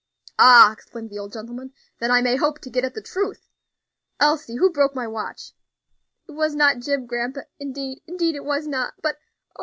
"Ah!" 0.39 0.71
exclaimed 0.71 1.11
the 1.11 1.19
old 1.19 1.31
gentlemen; 1.33 1.73
"then 1.99 2.09
I 2.09 2.23
may 2.23 2.35
hope 2.35 2.57
to 2.61 2.71
get 2.71 2.83
at 2.83 2.95
the 2.95 3.03
truth. 3.03 3.47
Elsie, 4.19 4.55
who 4.55 4.71
broke 4.71 4.95
my 4.95 5.05
watch?" 5.07 5.51
"It 6.27 6.31
was 6.31 6.55
not 6.55 6.79
Jim, 6.79 7.05
grandpa, 7.05 7.41
indeed, 7.59 8.01
indeed, 8.07 8.33
it 8.33 8.43
was 8.43 8.65
not; 8.65 8.95
but 9.03 9.17
oh! 9.57 9.59